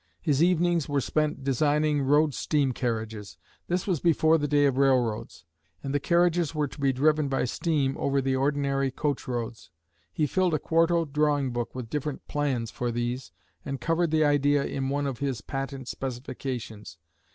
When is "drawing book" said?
11.05-11.75